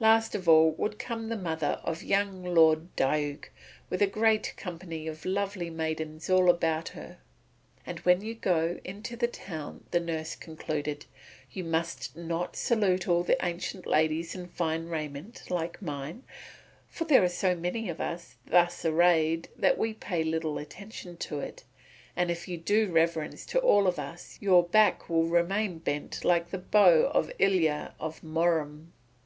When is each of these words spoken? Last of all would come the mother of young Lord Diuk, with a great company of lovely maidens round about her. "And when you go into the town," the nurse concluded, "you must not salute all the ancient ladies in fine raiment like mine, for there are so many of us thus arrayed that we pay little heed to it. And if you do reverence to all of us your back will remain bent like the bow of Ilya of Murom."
Last 0.00 0.34
of 0.34 0.48
all 0.48 0.70
would 0.78 0.98
come 0.98 1.28
the 1.28 1.36
mother 1.36 1.82
of 1.84 2.02
young 2.02 2.42
Lord 2.42 2.96
Diuk, 2.96 3.50
with 3.90 4.00
a 4.00 4.06
great 4.06 4.54
company 4.56 5.06
of 5.06 5.26
lovely 5.26 5.68
maidens 5.68 6.30
round 6.30 6.48
about 6.48 6.88
her. 6.96 7.18
"And 7.84 7.98
when 7.98 8.22
you 8.22 8.34
go 8.34 8.80
into 8.84 9.16
the 9.18 9.28
town," 9.28 9.84
the 9.90 10.00
nurse 10.00 10.34
concluded, 10.34 11.04
"you 11.52 11.62
must 11.62 12.16
not 12.16 12.56
salute 12.56 13.06
all 13.06 13.22
the 13.22 13.36
ancient 13.44 13.84
ladies 13.86 14.34
in 14.34 14.48
fine 14.48 14.86
raiment 14.88 15.50
like 15.50 15.82
mine, 15.82 16.22
for 16.88 17.04
there 17.04 17.22
are 17.22 17.28
so 17.28 17.54
many 17.54 17.90
of 17.90 18.00
us 18.00 18.36
thus 18.46 18.82
arrayed 18.82 19.50
that 19.58 19.76
we 19.76 19.92
pay 19.92 20.24
little 20.24 20.56
heed 20.56 21.20
to 21.20 21.40
it. 21.40 21.64
And 22.16 22.30
if 22.30 22.48
you 22.48 22.56
do 22.56 22.90
reverence 22.90 23.44
to 23.44 23.58
all 23.58 23.86
of 23.86 23.98
us 23.98 24.38
your 24.40 24.62
back 24.62 25.10
will 25.10 25.24
remain 25.26 25.80
bent 25.80 26.24
like 26.24 26.48
the 26.50 26.56
bow 26.56 27.10
of 27.14 27.30
Ilya 27.38 27.92
of 28.00 28.22
Murom." 28.22 28.92